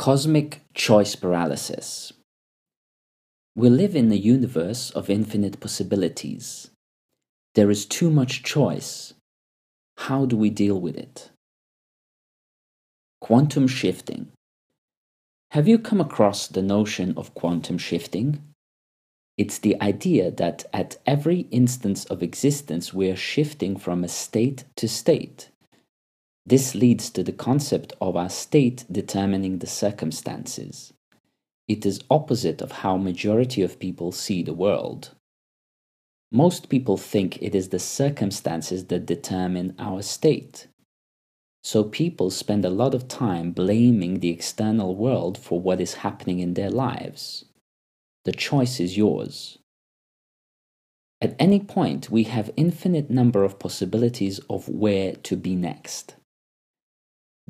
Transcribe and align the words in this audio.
Cosmic 0.00 0.62
choice 0.72 1.14
paralysis. 1.14 2.14
We 3.54 3.68
live 3.68 3.94
in 3.94 4.10
a 4.10 4.14
universe 4.14 4.90
of 4.92 5.10
infinite 5.10 5.60
possibilities. 5.60 6.70
There 7.54 7.70
is 7.70 7.84
too 7.84 8.08
much 8.08 8.42
choice. 8.42 9.12
How 9.98 10.24
do 10.24 10.38
we 10.38 10.48
deal 10.48 10.80
with 10.80 10.96
it? 10.96 11.28
Quantum 13.20 13.68
shifting. 13.68 14.28
Have 15.50 15.68
you 15.68 15.78
come 15.78 16.00
across 16.00 16.48
the 16.48 16.62
notion 16.62 17.12
of 17.18 17.34
quantum 17.34 17.76
shifting? 17.76 18.42
It's 19.36 19.58
the 19.58 19.78
idea 19.82 20.30
that 20.30 20.64
at 20.72 20.96
every 21.04 21.40
instance 21.50 22.06
of 22.06 22.22
existence 22.22 22.94
we 22.94 23.10
are 23.10 23.16
shifting 23.34 23.76
from 23.76 24.02
a 24.02 24.08
state 24.08 24.64
to 24.76 24.88
state 24.88 25.50
this 26.50 26.74
leads 26.74 27.10
to 27.10 27.22
the 27.22 27.32
concept 27.32 27.92
of 28.00 28.16
our 28.16 28.28
state 28.28 28.84
determining 28.90 29.58
the 29.58 29.68
circumstances. 29.68 30.92
It 31.68 31.86
is 31.86 32.02
opposite 32.10 32.60
of 32.60 32.72
how 32.72 32.96
majority 32.96 33.62
of 33.62 33.78
people 33.78 34.10
see 34.10 34.42
the 34.42 34.52
world. 34.52 35.10
Most 36.32 36.68
people 36.68 36.96
think 36.96 37.40
it 37.40 37.54
is 37.54 37.68
the 37.68 37.78
circumstances 37.78 38.86
that 38.86 39.06
determine 39.06 39.76
our 39.78 40.02
state. 40.02 40.66
So 41.62 41.84
people 41.84 42.30
spend 42.30 42.64
a 42.64 42.70
lot 42.70 42.94
of 42.94 43.06
time 43.06 43.52
blaming 43.52 44.18
the 44.18 44.30
external 44.30 44.96
world 44.96 45.38
for 45.38 45.60
what 45.60 45.80
is 45.80 46.02
happening 46.02 46.40
in 46.40 46.54
their 46.54 46.70
lives. 46.70 47.44
The 48.24 48.32
choice 48.32 48.80
is 48.80 48.96
yours. 48.96 49.58
At 51.20 51.36
any 51.38 51.60
point, 51.60 52.10
we 52.10 52.24
have 52.24 52.50
infinite 52.56 53.08
number 53.08 53.44
of 53.44 53.60
possibilities 53.60 54.40
of 54.50 54.68
where 54.68 55.12
to 55.14 55.36
be 55.36 55.54
next. 55.54 56.16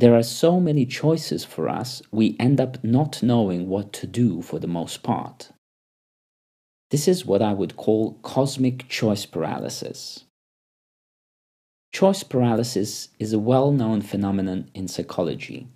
There 0.01 0.17
are 0.17 0.23
so 0.23 0.61
many 0.61 0.87
choices 0.87 1.45
for 1.45 1.69
us, 1.69 2.01
we 2.11 2.35
end 2.41 2.59
up 2.59 2.83
not 2.83 3.23
knowing 3.23 3.69
what 3.69 3.93
to 3.93 4.07
do 4.07 4.41
for 4.41 4.59
the 4.59 4.67
most 4.67 5.03
part. 5.03 5.51
This 6.91 7.07
is 7.07 7.27
what 7.27 7.43
I 7.43 7.53
would 7.53 7.77
call 7.77 8.15
cosmic 8.23 8.89
choice 8.89 9.27
paralysis. 9.27 10.25
Choice 11.93 12.23
paralysis 12.23 13.09
is 13.19 13.35
a 13.35 13.39
well 13.39 13.73
known 13.73 14.01
phenomenon 14.01 14.71
in 14.73 14.89
psychology. 14.89 15.69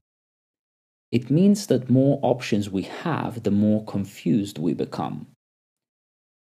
It 1.13 1.31
means 1.31 1.67
that 1.67 1.91
more 1.91 2.19
options 2.23 2.71
we 2.71 2.85
have, 2.85 3.43
the 3.43 3.51
more 3.51 3.85
confused 3.85 4.57
we 4.57 4.73
become. 4.73 5.27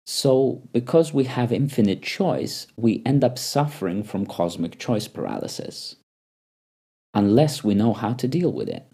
So, 0.08 0.62
because 0.72 1.14
we 1.14 1.26
have 1.26 1.52
infinite 1.52 2.02
choice, 2.02 2.66
we 2.78 3.04
end 3.06 3.26
up 3.26 3.38
suffering 3.38 4.04
from 4.04 4.26
cosmic 4.26 4.80
choice 4.80 5.10
paralysis 5.10 5.98
unless 7.14 7.64
we 7.64 7.76
know 7.76 7.94
how 7.94 8.14
to 8.14 8.28
deal 8.28 8.52
with 8.52 8.70
it. 8.70 8.86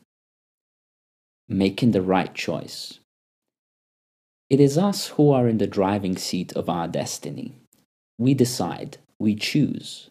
Making 1.48 1.92
the 1.92 2.02
right 2.02 2.34
choice. 2.34 3.00
It 4.50 4.60
is 4.60 4.78
us 4.78 5.08
who 5.10 5.32
are 5.32 5.48
in 5.48 5.60
the 5.60 5.68
driving 5.68 6.18
seat 6.18 6.54
of 6.54 6.70
our 6.70 6.88
destiny. 6.88 7.56
We 8.18 8.34
decide, 8.34 8.98
we 9.20 9.36
choose. 9.36 10.10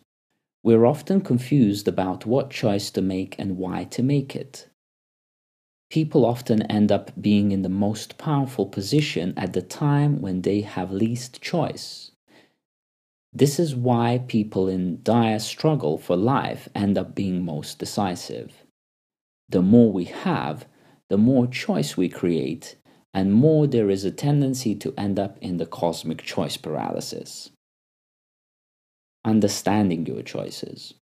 We're 0.62 0.86
often 0.86 1.20
confused 1.20 1.88
about 1.88 2.26
what 2.26 2.50
choice 2.50 2.90
to 2.92 3.02
make 3.02 3.36
and 3.38 3.56
why 3.56 3.84
to 3.84 4.02
make 4.02 4.34
it. 4.36 4.68
People 5.90 6.26
often 6.26 6.62
end 6.62 6.92
up 6.92 7.12
being 7.20 7.52
in 7.52 7.62
the 7.62 7.68
most 7.68 8.18
powerful 8.18 8.66
position 8.66 9.32
at 9.36 9.54
the 9.54 9.62
time 9.62 10.20
when 10.20 10.42
they 10.42 10.60
have 10.60 10.92
least 10.92 11.40
choice. 11.40 12.10
This 13.32 13.58
is 13.58 13.74
why 13.76 14.24
people 14.26 14.68
in 14.68 15.02
dire 15.02 15.38
struggle 15.38 15.98
for 15.98 16.16
life 16.16 16.68
end 16.74 16.96
up 16.96 17.14
being 17.14 17.44
most 17.44 17.78
decisive. 17.78 18.64
The 19.48 19.62
more 19.62 19.92
we 19.92 20.04
have, 20.04 20.66
the 21.08 21.18
more 21.18 21.46
choice 21.46 21.96
we 21.96 22.08
create, 22.08 22.76
and 23.12 23.32
more 23.32 23.66
there 23.66 23.90
is 23.90 24.04
a 24.04 24.10
tendency 24.10 24.74
to 24.76 24.94
end 24.96 25.18
up 25.18 25.38
in 25.40 25.58
the 25.58 25.66
cosmic 25.66 26.22
choice 26.22 26.56
paralysis. 26.56 27.50
Understanding 29.24 30.06
your 30.06 30.22
choices. 30.22 30.94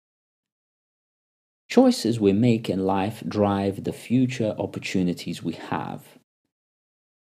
Choices 1.69 2.19
we 2.19 2.33
make 2.33 2.69
in 2.69 2.85
life 2.85 3.23
drive 3.27 3.83
the 3.83 3.93
future 3.93 4.55
opportunities 4.57 5.43
we 5.43 5.53
have. 5.53 6.03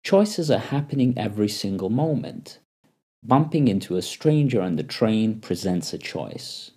Choices 0.05 0.51
are 0.51 0.59
happening 0.59 1.15
every 1.17 1.49
single 1.49 1.91
moment 1.91 2.61
Bumping 3.27 3.67
into 3.67 3.97
a 3.97 4.03
stranger 4.03 4.63
on 4.63 4.77
the 4.77 4.85
train 4.85 5.41
presents 5.41 5.93
a 5.93 5.99
choice. 5.99 6.71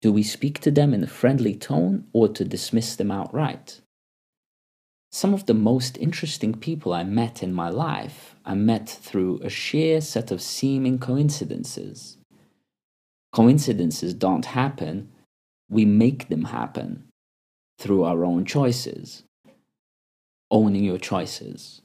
Do 0.00 0.10
we 0.10 0.22
speak 0.22 0.60
to 0.60 0.70
them 0.70 0.94
in 0.94 1.04
a 1.04 1.06
friendly 1.06 1.54
tone 1.54 2.06
or 2.14 2.26
to 2.28 2.42
dismiss 2.42 2.96
them 2.96 3.10
outright? 3.10 3.82
Some 5.12 5.34
of 5.34 5.44
the 5.44 5.52
most 5.52 5.98
interesting 5.98 6.54
people 6.54 6.94
I 6.94 7.04
met 7.04 7.42
in 7.42 7.52
my 7.52 7.68
life 7.68 8.34
I 8.46 8.54
met 8.54 8.88
through 8.88 9.40
a 9.42 9.50
sheer 9.50 10.00
set 10.00 10.30
of 10.30 10.40
seeming 10.40 10.98
coincidences. 10.98 12.16
Coincidences 13.34 14.14
don't 14.14 14.46
happen, 14.46 15.12
we 15.68 15.84
make 15.84 16.30
them 16.30 16.44
happen 16.44 17.08
through 17.78 18.04
our 18.04 18.24
own 18.24 18.46
choices. 18.46 19.24
Owning 20.50 20.84
your 20.84 20.98
choices. 20.98 21.82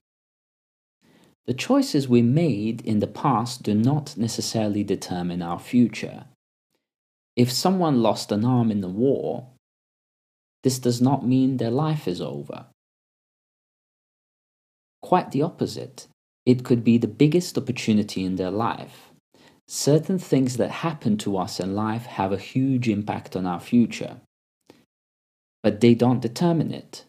The 1.45 1.53
choices 1.53 2.07
we 2.07 2.21
made 2.21 2.81
in 2.81 2.99
the 2.99 3.07
past 3.07 3.63
do 3.63 3.73
not 3.73 4.15
necessarily 4.15 4.83
determine 4.83 5.41
our 5.41 5.59
future. 5.59 6.25
If 7.35 7.51
someone 7.51 8.01
lost 8.01 8.31
an 8.31 8.45
arm 8.45 8.71
in 8.71 8.79
the 8.79 8.87
war, 8.87 9.49
this 10.63 10.79
does 10.79 11.01
not 11.01 11.27
mean 11.27 11.57
their 11.57 11.71
life 11.71 12.07
is 12.07 12.21
over. 12.21 12.67
Quite 15.01 15.31
the 15.31 15.41
opposite. 15.41 16.07
It 16.45 16.63
could 16.63 16.81
be 16.83 16.97
the 16.97 17.07
biggest 17.07 17.57
opportunity 17.57 18.23
in 18.23 18.37
their 18.37 18.51
life. 18.51 19.11
Certain 19.67 20.17
things 20.19 20.55
that 20.57 20.71
happen 20.71 21.17
to 21.17 21.37
us 21.37 21.59
in 21.59 21.75
life 21.75 22.05
have 22.05 22.31
a 22.31 22.37
huge 22.37 22.87
impact 22.87 23.35
on 23.35 23.45
our 23.45 23.59
future. 23.59 24.21
But 25.61 25.81
they 25.81 25.93
don't 25.93 26.21
determine 26.21 26.73
it. 26.73 27.03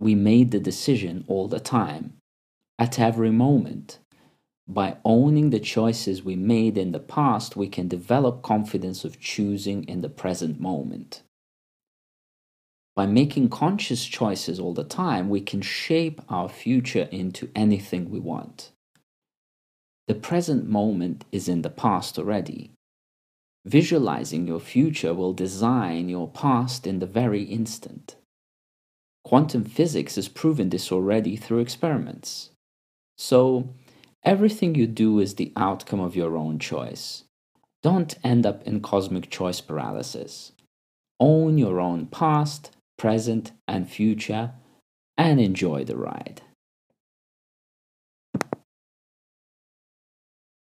We 0.00 0.14
made 0.14 0.50
the 0.50 0.60
decision 0.60 1.24
all 1.28 1.48
the 1.48 1.60
time 1.60 2.14
at 2.78 2.98
every 2.98 3.30
moment. 3.30 3.98
By 4.66 4.96
owning 5.04 5.50
the 5.50 5.60
choices 5.60 6.22
we 6.22 6.36
made 6.36 6.78
in 6.78 6.92
the 6.92 7.00
past, 7.00 7.56
we 7.56 7.68
can 7.68 7.86
develop 7.86 8.42
confidence 8.42 9.04
of 9.04 9.20
choosing 9.20 9.84
in 9.84 10.00
the 10.00 10.08
present 10.08 10.58
moment. 10.58 11.22
By 12.96 13.06
making 13.06 13.50
conscious 13.50 14.06
choices 14.06 14.58
all 14.60 14.72
the 14.72 14.84
time, 14.84 15.28
we 15.28 15.40
can 15.40 15.60
shape 15.60 16.22
our 16.28 16.48
future 16.48 17.08
into 17.10 17.50
anything 17.54 18.08
we 18.08 18.20
want. 18.20 18.70
The 20.06 20.14
present 20.14 20.68
moment 20.68 21.24
is 21.32 21.48
in 21.48 21.62
the 21.62 21.70
past 21.70 22.18
already. 22.18 22.70
Visualizing 23.64 24.46
your 24.46 24.60
future 24.60 25.12
will 25.14 25.32
design 25.32 26.08
your 26.08 26.28
past 26.28 26.86
in 26.86 26.98
the 26.98 27.06
very 27.06 27.42
instant. 27.42 28.16
Quantum 29.24 29.64
physics 29.64 30.16
has 30.16 30.28
proven 30.28 30.68
this 30.68 30.92
already 30.92 31.34
through 31.36 31.60
experiments. 31.60 32.50
So, 33.16 33.68
everything 34.24 34.74
you 34.74 34.86
do 34.86 35.18
is 35.20 35.34
the 35.34 35.52
outcome 35.56 36.00
of 36.00 36.16
your 36.16 36.36
own 36.36 36.58
choice. 36.58 37.24
Don't 37.82 38.18
end 38.24 38.46
up 38.46 38.62
in 38.66 38.80
cosmic 38.80 39.30
choice 39.30 39.60
paralysis. 39.60 40.52
Own 41.20 41.58
your 41.58 41.80
own 41.80 42.06
past, 42.06 42.70
present, 42.98 43.52
and 43.68 43.88
future, 43.88 44.52
and 45.16 45.40
enjoy 45.40 45.84
the 45.84 45.96
ride. 45.96 46.42